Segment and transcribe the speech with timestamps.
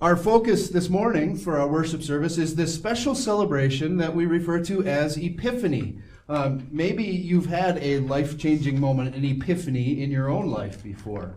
[0.00, 4.62] Our focus this morning for our worship service is this special celebration that we refer
[4.62, 5.98] to as Epiphany.
[6.28, 11.34] Um, maybe you've had a life changing moment, an epiphany in your own life before.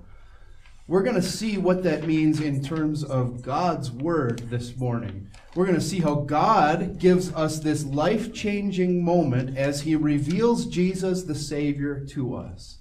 [0.88, 5.32] We're going to see what that means in terms of God's Word this morning.
[5.56, 10.68] We're going to see how God gives us this life changing moment as He reveals
[10.68, 12.78] Jesus the Savior to us.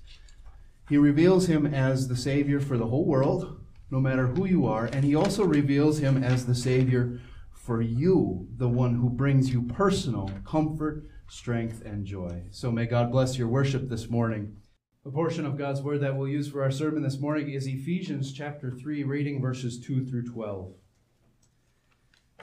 [0.90, 3.59] He reveals Him as the Savior for the whole world
[3.90, 7.20] no matter who you are, and he also reveals him as the Savior
[7.52, 12.42] for you, the one who brings you personal comfort, strength, and joy.
[12.50, 14.56] So may God bless your worship this morning.
[15.04, 18.32] A portion of God's word that we'll use for our sermon this morning is Ephesians
[18.32, 20.74] chapter 3, reading verses 2 through 12.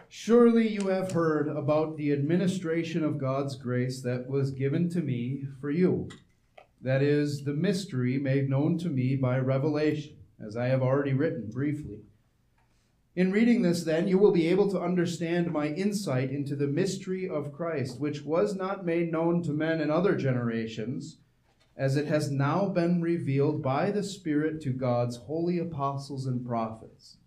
[0.09, 5.43] Surely you have heard about the administration of God's grace that was given to me
[5.61, 6.09] for you.
[6.81, 11.49] That is, the mystery made known to me by revelation as I have already written
[11.49, 11.99] briefly.
[13.15, 17.27] In reading this, then, you will be able to understand my insight into the mystery
[17.27, 21.17] of Christ, which was not made known to men in other generations,
[21.75, 27.17] as it has now been revealed by the Spirit to God's holy apostles and prophets.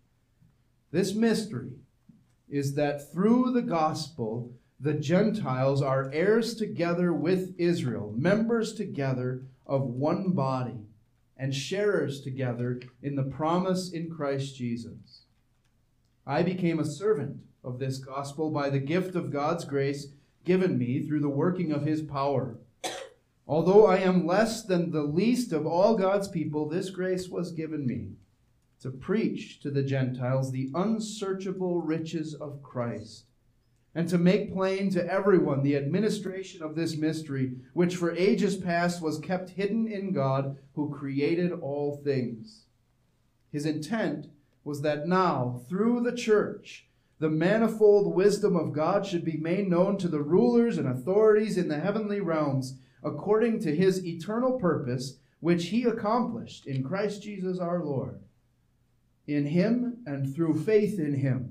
[0.91, 1.73] This mystery
[2.49, 9.83] is that through the gospel, the Gentiles are heirs together with Israel, members together of
[9.83, 10.85] one body
[11.41, 15.23] and sharers together in the promise in Christ Jesus.
[16.23, 20.09] I became a servant of this gospel by the gift of God's grace
[20.45, 22.59] given me through the working of his power.
[23.47, 27.87] Although I am less than the least of all God's people, this grace was given
[27.87, 28.11] me
[28.81, 33.25] to preach to the Gentiles the unsearchable riches of Christ
[33.93, 39.01] and to make plain to everyone the administration of this mystery, which for ages past
[39.01, 42.65] was kept hidden in God who created all things.
[43.51, 44.27] His intent
[44.63, 46.87] was that now, through the church,
[47.19, 51.67] the manifold wisdom of God should be made known to the rulers and authorities in
[51.67, 57.83] the heavenly realms, according to his eternal purpose, which he accomplished in Christ Jesus our
[57.83, 58.21] Lord.
[59.27, 61.50] In him and through faith in him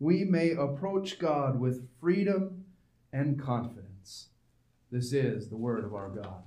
[0.00, 2.64] we may approach God with freedom
[3.12, 4.28] and confidence.
[4.90, 6.42] This is the word of our God.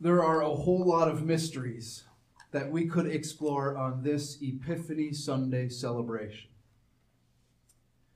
[0.00, 2.04] There are a whole lot of mysteries
[2.52, 6.50] that we could explore on this Epiphany Sunday celebration.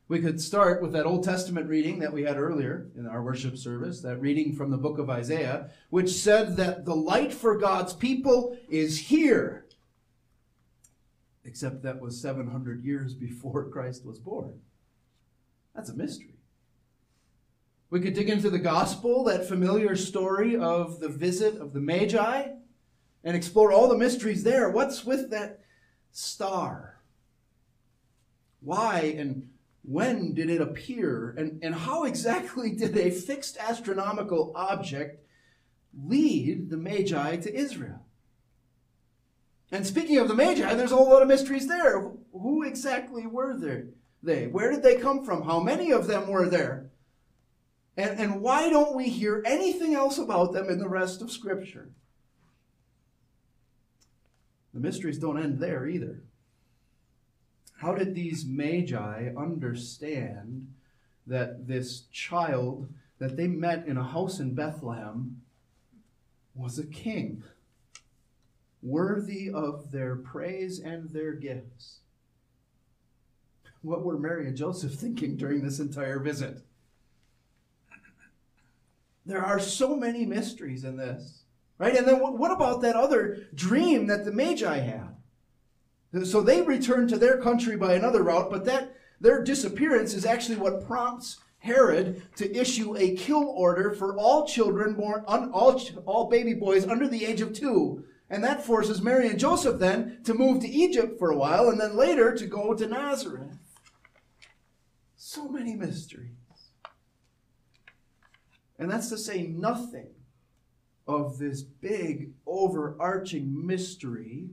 [0.09, 3.56] We could start with that Old Testament reading that we had earlier in our worship
[3.56, 7.94] service, that reading from the book of Isaiah, which said that the light for God's
[7.94, 9.61] people is here
[11.44, 14.60] except that was 700 years before Christ was born.
[15.75, 16.34] That's a mystery.
[17.91, 22.48] We could dig into the gospel, that familiar story of the visit of the Magi,
[23.25, 24.70] and explore all the mysteries there.
[24.70, 25.60] What's with that
[26.10, 27.00] star?
[28.60, 29.50] Why and
[29.84, 31.34] when did it appear?
[31.36, 35.26] And, and how exactly did a fixed astronomical object
[35.94, 38.06] lead the Magi to Israel?
[39.72, 42.10] And speaking of the Magi, there's a whole lot of mysteries there.
[42.33, 43.59] Who exactly were
[44.22, 44.47] they?
[44.47, 45.43] Where did they come from?
[45.43, 46.91] How many of them were there?
[47.97, 51.88] And, and why don't we hear anything else about them in the rest of Scripture?
[54.75, 56.22] The mysteries don't end there either.
[57.78, 60.69] How did these magi understand
[61.27, 65.41] that this child that they met in a house in Bethlehem
[66.54, 67.43] was a king?
[68.82, 72.00] Worthy of their praise and their gifts.
[73.81, 76.60] What were Mary and Joseph thinking during this entire visit?
[79.25, 81.44] There are so many mysteries in this,
[81.78, 81.97] right?
[81.97, 85.16] And then what about that other dream that the Magi had?
[86.25, 90.56] So they returned to their country by another route, but that their disappearance is actually
[90.56, 96.54] what prompts Herod to issue a kill order for all children born, all, all baby
[96.54, 100.62] boys under the age of two and that forces Mary and Joseph then to move
[100.62, 103.59] to Egypt for a while and then later to go to Nazareth.
[105.16, 106.30] So many mysteries.
[108.78, 110.15] And that's to say nothing
[111.06, 114.48] of this big, overarching mystery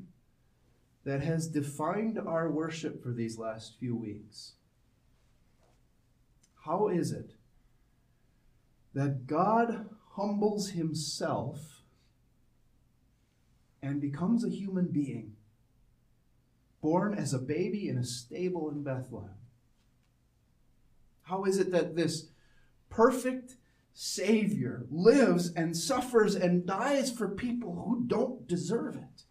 [1.05, 4.55] that has defined our worship for these last few weeks.
[6.65, 7.31] How is it
[8.93, 11.78] that God humbles himself
[13.81, 15.33] and becomes a human being,
[16.81, 19.35] born as a baby in a stable in Bethlehem?
[21.23, 22.29] How is it that this
[22.89, 23.55] perfect
[23.93, 29.23] Savior lives and suffers and dies for people who don't deserve it?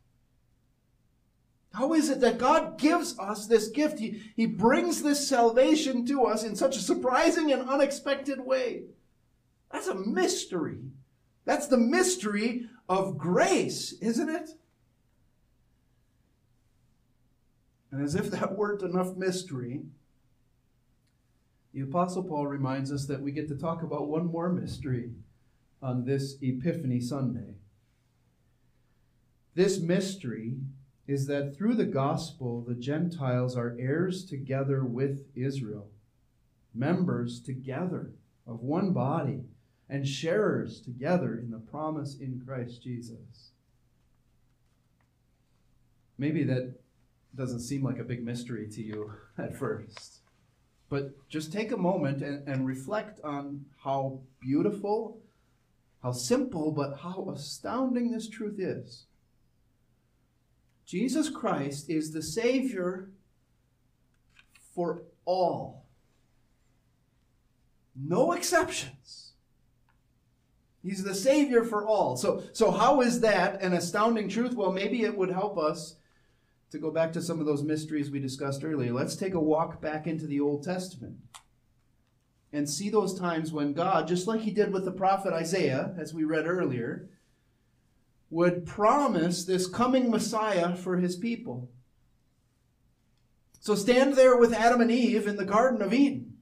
[1.73, 3.99] How is it that God gives us this gift?
[3.99, 8.85] He, he brings this salvation to us in such a surprising and unexpected way.
[9.71, 10.79] That's a mystery.
[11.45, 14.51] That's the mystery of grace, isn't it?
[17.91, 19.83] And as if that weren't enough mystery,
[21.73, 25.13] the Apostle Paul reminds us that we get to talk about one more mystery
[25.83, 27.55] on this Epiphany Sunday.
[29.55, 30.57] This mystery
[31.07, 35.89] is that through the gospel, the Gentiles are heirs together with Israel,
[36.75, 38.13] members together
[38.47, 39.45] of one body,
[39.89, 43.51] and sharers together in the promise in Christ Jesus.
[46.19, 46.75] Maybe that
[47.35, 50.21] doesn't seem like a big mystery to you at first.
[50.91, 55.21] But just take a moment and, and reflect on how beautiful,
[56.03, 59.05] how simple, but how astounding this truth is.
[60.87, 63.11] Jesus Christ is the Savior
[64.75, 65.85] for all.
[67.95, 69.28] No exceptions.
[70.83, 72.17] He's the Savior for all.
[72.17, 74.55] So, so how is that an astounding truth?
[74.55, 75.97] Well, maybe it would help us
[76.71, 78.93] to go back to some of those mysteries we discussed earlier.
[78.93, 81.17] Let's take a walk back into the Old Testament
[82.53, 86.15] and see those times when God, just like he did with the prophet Isaiah, as
[86.15, 87.09] we read earlier,
[88.31, 91.71] would promise this coming Messiah for his people.
[93.61, 96.39] So stand there with Adam and Eve in the Garden of Eden,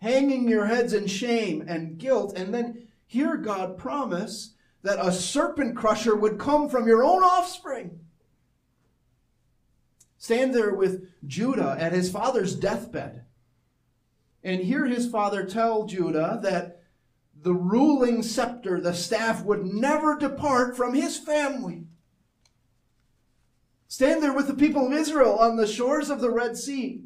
[0.00, 5.76] hanging your heads in shame and guilt, and then hear God promise that a serpent
[5.76, 8.00] crusher would come from your own offspring.
[10.18, 13.24] Stand there with Judah at his father's deathbed
[14.42, 16.82] and hear his father tell Judah that
[17.42, 21.84] the ruling scepter, the staff, would never depart from his family.
[23.88, 27.04] Stand there with the people of Israel on the shores of the Red Sea.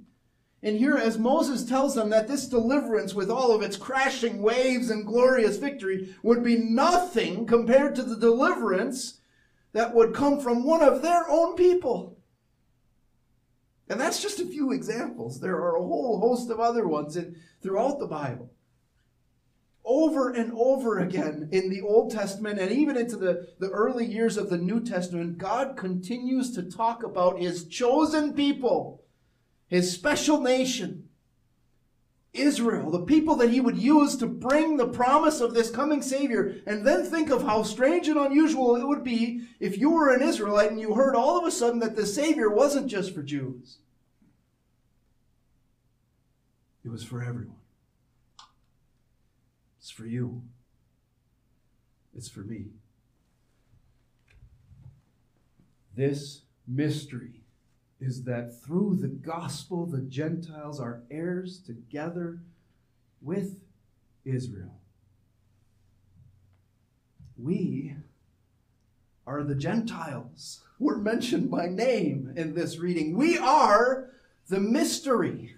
[0.62, 4.90] And here, as Moses tells them that this deliverance, with all of its crashing waves
[4.90, 9.20] and glorious victory, would be nothing compared to the deliverance
[9.72, 12.18] that would come from one of their own people.
[13.88, 15.40] And that's just a few examples.
[15.40, 18.50] There are a whole host of other ones in, throughout the Bible
[19.88, 24.36] over and over again in the Old Testament and even into the, the early years
[24.36, 29.02] of the New Testament, God continues to talk about his chosen people,
[29.68, 31.08] his special nation,
[32.32, 36.56] Israel, the people that he would use to bring the promise of this coming Savior.
[36.66, 40.22] And then think of how strange and unusual it would be if you were an
[40.22, 43.78] Israelite and you heard all of a sudden that the Savior wasn't just for Jews,
[46.84, 47.56] it was for everyone.
[49.78, 50.42] It's for you.
[52.16, 52.66] It's for me.
[55.94, 57.37] This mystery
[58.00, 62.40] is that through the gospel, the Gentiles are heirs together
[63.20, 63.60] with
[64.24, 64.80] Israel.
[67.36, 67.96] We
[69.26, 70.60] are the Gentiles.
[70.78, 73.16] We're mentioned by name in this reading.
[73.16, 74.10] We are
[74.48, 75.54] the mystery.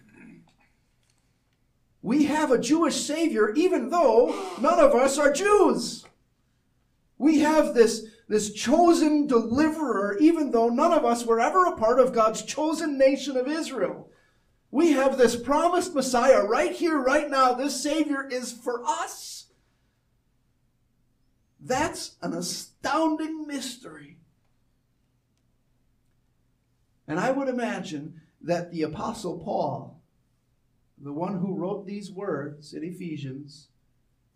[2.02, 6.04] We have a Jewish Savior even though none of us are Jews.
[7.19, 11.98] We have this, this chosen deliverer even though none of us were ever a part
[11.98, 14.08] of God's chosen nation of Israel.
[14.70, 17.54] We have this promised Messiah right here, right now.
[17.54, 19.49] This Savior is for us.
[21.58, 24.18] That's an astounding mystery.
[27.08, 30.00] And I would imagine that the Apostle Paul
[31.02, 33.68] the one who wrote these words in Ephesians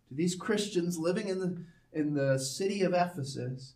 [0.09, 3.75] to these Christians living in the, in the city of Ephesus,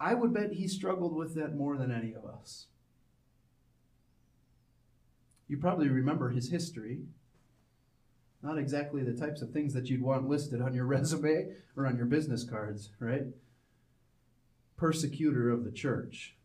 [0.00, 2.66] I would bet he struggled with that more than any of us.
[5.48, 7.00] You probably remember his history.
[8.42, 11.96] Not exactly the types of things that you'd want listed on your resume or on
[11.96, 13.24] your business cards, right?
[14.76, 16.36] Persecutor of the church,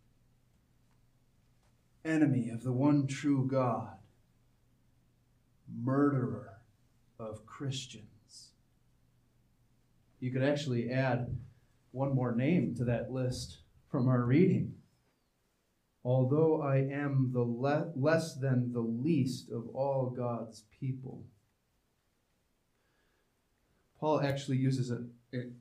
[2.04, 3.98] enemy of the one true God,
[5.72, 6.62] murderer
[7.20, 8.50] of Christians.
[10.20, 11.38] You could actually add
[11.94, 13.60] one more name to that list
[13.90, 14.74] from our reading.
[16.04, 21.24] Although I am the le- less than the least of all God's people.
[24.00, 25.06] Paul actually uses a,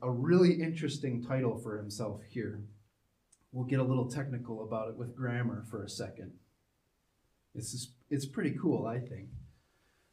[0.01, 2.63] a really interesting title for himself here.
[3.53, 6.33] We'll get a little technical about it with grammar for a second.
[7.55, 9.29] It's, just, it's pretty cool, I think.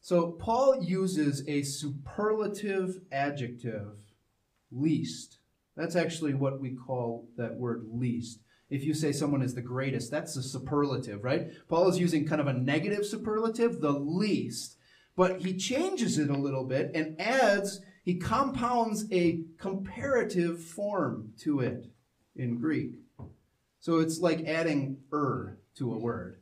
[0.00, 3.96] So Paul uses a superlative adjective,
[4.70, 5.39] least.
[5.76, 8.40] That's actually what we call that word least.
[8.68, 11.48] if you say someone is the greatest, that's a superlative, right?
[11.68, 14.76] Paul is using kind of a negative superlative, the least.
[15.16, 21.60] But he changes it a little bit and adds, he compounds a comparative form to
[21.60, 21.90] it
[22.36, 22.92] in Greek.
[23.80, 26.40] So it's like adding er to a word.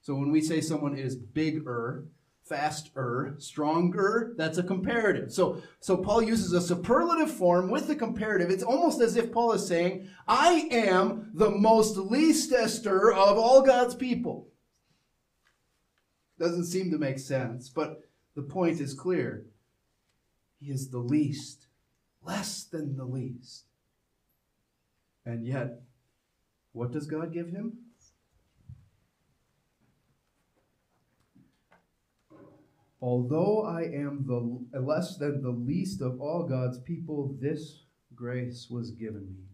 [0.00, 2.06] So when we say someone is bigger,
[2.48, 5.32] faster, stronger, that's a comparative.
[5.32, 8.50] So so Paul uses a superlative form with the comparative.
[8.50, 13.94] It's almost as if Paul is saying, I am the most leastester of all God's
[13.94, 14.48] people.
[16.38, 18.02] Doesn't seem to make sense, but
[18.34, 19.44] the point is clear.
[20.60, 21.66] He is the least,
[22.22, 23.64] less than the least.
[25.24, 25.80] And yet,
[26.72, 27.78] what does God give him?
[33.00, 38.90] Although I am the less than the least of all God's people, this grace was
[38.90, 39.48] given me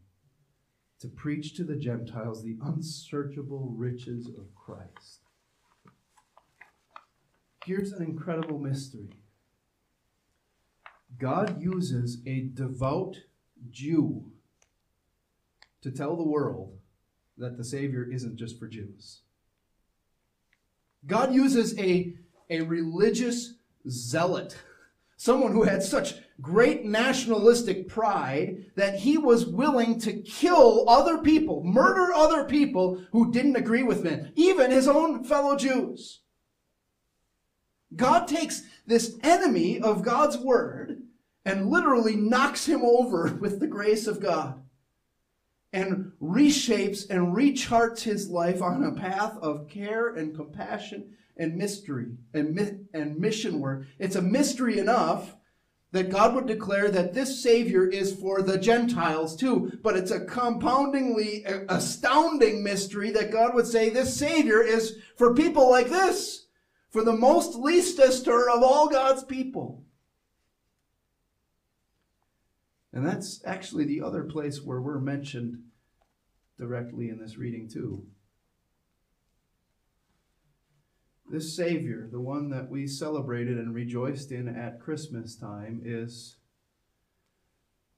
[1.01, 5.21] to preach to the Gentiles the unsearchable riches of Christ.
[7.67, 9.11] Here's an incredible mystery
[11.19, 13.19] God uses a devout
[13.71, 14.33] Jew
[15.83, 16.79] to tell the world
[17.37, 19.21] that the Savior isn't just for Jews.
[21.07, 22.15] God uses a,
[22.51, 23.55] a religious
[23.89, 24.57] zealot,
[25.17, 31.63] someone who had such great nationalistic pride that he was willing to kill other people,
[31.63, 36.21] murder other people who didn't agree with him, even his own fellow Jews.
[37.95, 41.03] God takes this enemy of God's word
[41.45, 44.64] and literally knocks him over with the grace of God
[45.75, 52.13] and reshapes and recharts his life on a path of care and compassion and mystery
[52.33, 53.85] and, and mission work.
[53.99, 55.35] It's a mystery enough
[55.91, 59.79] that God would declare that this Savior is for the Gentiles too.
[59.83, 65.35] But it's a compoundingly uh, astounding mystery that God would say this Savior is for
[65.35, 66.47] people like this,
[66.91, 69.84] for the most leastester of all God's people.
[72.95, 75.65] And that's actually the other place where we're mentioned
[76.57, 78.07] directly in this reading, too.
[81.29, 86.37] This Savior, the one that we celebrated and rejoiced in at Christmas time, is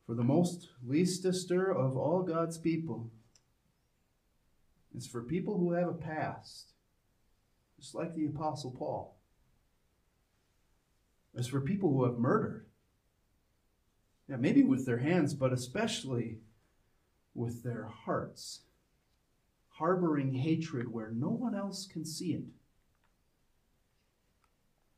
[0.06, 3.10] for the most leastester of all God's people.
[4.94, 6.72] It's for people who have a past,
[7.78, 9.18] just like the Apostle Paul.
[11.34, 12.65] It's for people who have murdered
[14.28, 16.38] yeah, maybe with their hands, but especially
[17.35, 18.61] with their hearts,
[19.68, 22.45] harboring hatred where no one else can see it.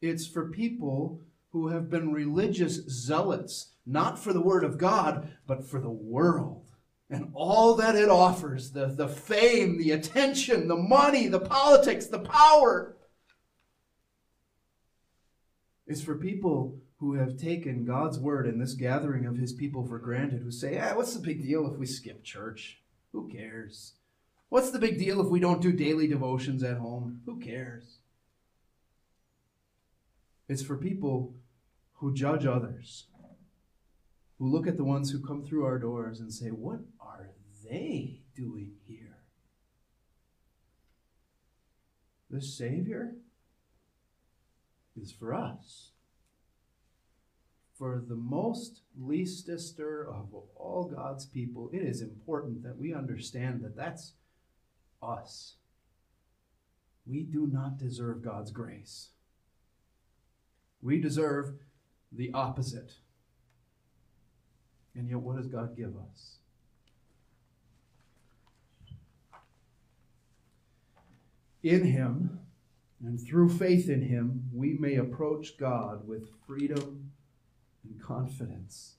[0.01, 1.21] It's for people
[1.51, 6.69] who have been religious zealots, not for the Word of God, but for the world
[7.11, 12.19] and all that it offers the, the fame, the attention, the money, the politics, the
[12.19, 12.97] power.
[15.87, 19.99] It's for people who have taken God's word and this gathering of his people for
[19.99, 22.81] granted, who say, ah, what's the big deal if we skip church?
[23.13, 23.93] Who cares?
[24.49, 27.21] What's the big deal if we don't do daily devotions at home?
[27.25, 27.99] Who cares?
[30.49, 31.35] It's for people
[31.95, 33.07] who judge others,
[34.39, 37.31] who look at the ones who come through our doors and say, What are
[37.65, 39.19] they doing here?
[42.31, 43.15] The Savior
[44.97, 45.91] is for us
[47.79, 53.77] for the most leastester of all God's people, it is important that we understand that
[53.77, 54.15] that's
[55.01, 55.55] us.
[57.07, 59.11] We do not deserve God's grace.
[60.83, 61.55] We deserve
[62.11, 62.95] the opposite.
[64.97, 66.39] And yet, what does God give us?
[71.63, 72.41] In Him
[73.05, 77.13] and through faith in Him, we may approach God with freedom
[77.89, 78.95] and confidence.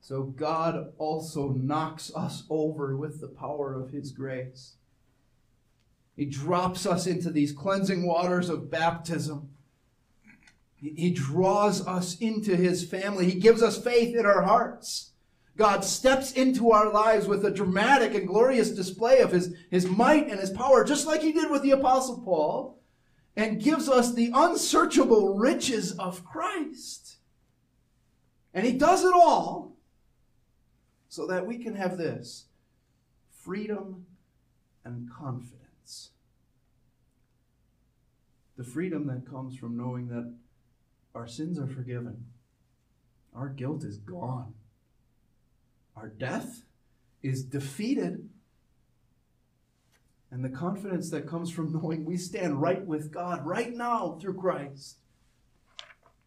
[0.00, 4.74] So God also knocks us over with the power of His grace.
[6.16, 9.50] He drops us into these cleansing waters of baptism.
[10.76, 13.30] He draws us into His family.
[13.30, 15.08] He gives us faith in our hearts.
[15.58, 20.30] God steps into our lives with a dramatic and glorious display of his, his might
[20.30, 22.80] and his power, just like he did with the Apostle Paul,
[23.36, 27.17] and gives us the unsearchable riches of Christ.
[28.58, 29.76] And he does it all
[31.08, 32.46] so that we can have this
[33.30, 34.06] freedom
[34.84, 36.10] and confidence.
[38.56, 40.34] The freedom that comes from knowing that
[41.14, 42.24] our sins are forgiven,
[43.32, 44.54] our guilt is gone,
[45.94, 46.64] our death
[47.22, 48.28] is defeated,
[50.32, 54.34] and the confidence that comes from knowing we stand right with God right now through
[54.34, 54.96] Christ.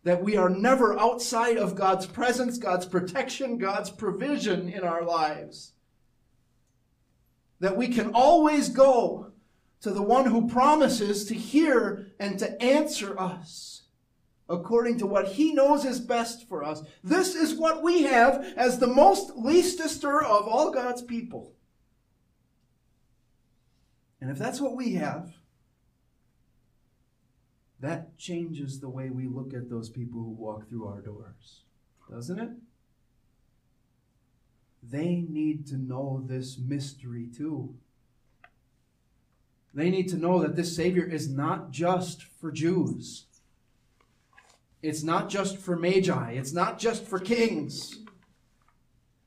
[0.03, 5.73] That we are never outside of God's presence, God's protection, God's provision in our lives.
[7.59, 9.31] That we can always go
[9.81, 13.81] to the one who promises to hear and to answer us
[14.51, 16.83] according to what he knows is best for us.
[17.03, 21.53] This is what we have as the most leastester of all God's people.
[24.19, 25.33] And if that's what we have,
[27.81, 31.61] that changes the way we look at those people who walk through our doors,
[32.09, 32.49] doesn't it?
[34.83, 37.75] They need to know this mystery too.
[39.73, 43.25] They need to know that this Savior is not just for Jews.
[44.81, 46.31] It's not just for magi.
[46.31, 47.99] It's not just for kings.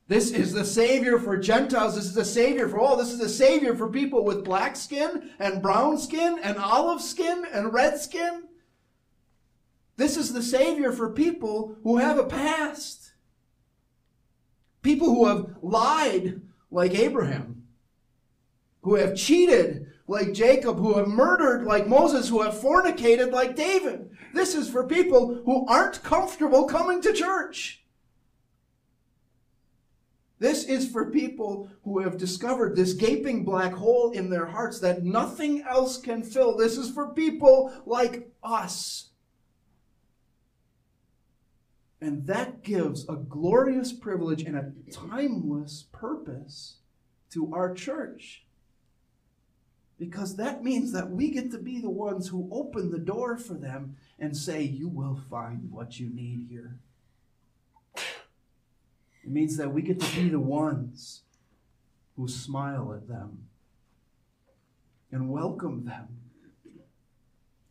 [0.07, 1.95] This is the Savior for Gentiles.
[1.95, 2.95] This is the Savior for all.
[2.95, 7.45] This is the Savior for people with black skin and brown skin and olive skin
[7.51, 8.43] and red skin.
[9.97, 13.13] This is the Savior for people who have a past.
[14.83, 17.63] People who have lied like Abraham,
[18.83, 24.11] who have cheated like Jacob, who have murdered like Moses, who have fornicated like David.
[24.35, 27.84] This is for people who aren't comfortable coming to church.
[30.45, 35.03] This is for people who have discovered this gaping black hole in their hearts that
[35.03, 36.55] nothing else can fill.
[36.55, 39.09] This is for people like us.
[41.99, 46.75] And that gives a glorious privilege and a timeless purpose
[47.31, 48.45] to our church.
[49.97, 53.55] Because that means that we get to be the ones who open the door for
[53.55, 56.77] them and say, You will find what you need here.
[59.25, 61.23] It means that we get to be the ones
[62.15, 63.47] who smile at them
[65.11, 66.07] and welcome them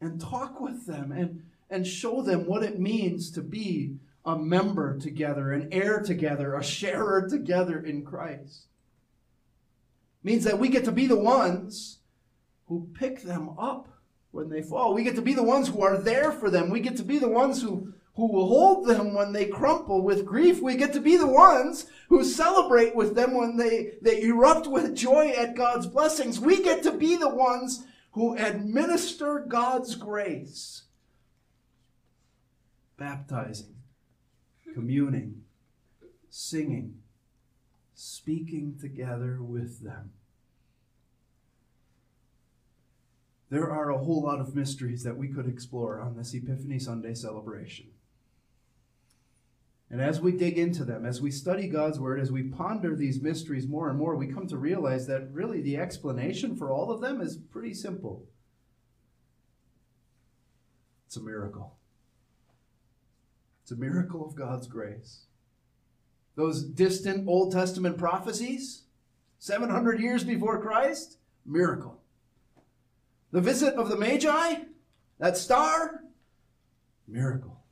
[0.00, 4.99] and talk with them and, and show them what it means to be a member
[4.99, 8.67] together, an heir together, a sharer together in Christ.
[10.23, 11.99] It means that we get to be the ones
[12.67, 13.88] who pick them up
[14.32, 14.93] when they fall.
[14.93, 16.71] We get to be the ones who are there for them.
[16.71, 20.25] We get to be the ones who, who will hold them when they crumple with
[20.25, 20.63] grief.
[20.63, 24.95] We get to be the ones who celebrate with them when they, they erupt with
[24.95, 26.39] joy at God's blessings.
[26.39, 30.83] We get to be the ones who administer God's grace.
[32.97, 33.75] Baptizing,
[34.73, 35.43] communing,
[36.31, 36.99] singing,
[37.95, 40.13] speaking together with them.
[43.50, 47.15] There are a whole lot of mysteries that we could explore on this Epiphany Sunday
[47.15, 47.87] celebration.
[49.95, 53.23] And as we dig into them, as we study God's Word, as we ponder these
[53.23, 57.00] mysteries more and more, we come to realize that really the explanation for all of
[57.00, 58.26] them is pretty simple
[61.07, 61.76] it's a miracle.
[63.63, 65.26] It's a miracle of God's grace.
[66.35, 68.87] Those distant Old Testament prophecies,
[69.39, 72.02] 700 years before Christ, miracle.
[73.30, 74.57] The visit of the Magi,
[75.21, 76.02] that star,
[77.07, 77.64] miracle.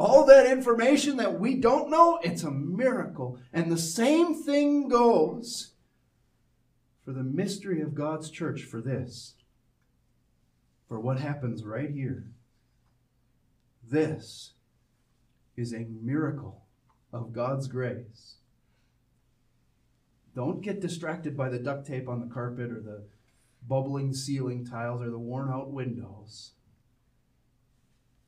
[0.00, 3.38] All that information that we don't know, it's a miracle.
[3.52, 5.72] And the same thing goes
[7.04, 9.34] for the mystery of God's church for this.
[10.88, 12.28] For what happens right here.
[13.86, 14.54] This
[15.54, 16.62] is a miracle
[17.12, 18.36] of God's grace.
[20.34, 23.02] Don't get distracted by the duct tape on the carpet or the
[23.68, 26.52] bubbling ceiling tiles or the worn out windows.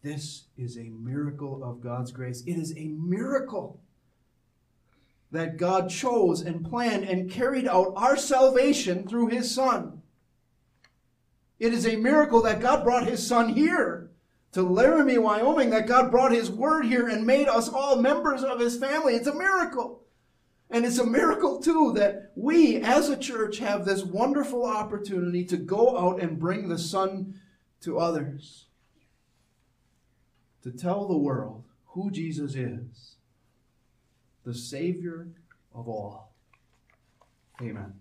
[0.02, 2.42] This is a miracle of God's grace.
[2.44, 3.80] It is a miracle
[5.30, 10.02] that God chose and planned and carried out our salvation through His Son.
[11.60, 14.10] It is a miracle that God brought His Son here
[14.50, 18.58] to Laramie, Wyoming, that God brought His Word here and made us all members of
[18.58, 19.14] His family.
[19.14, 20.02] It's a miracle.
[20.68, 25.56] And it's a miracle, too, that we as a church have this wonderful opportunity to
[25.56, 27.40] go out and bring the Son
[27.82, 28.66] to others.
[30.62, 33.16] To tell the world who Jesus is,
[34.44, 35.28] the Savior
[35.74, 36.32] of all.
[37.60, 37.94] Amen.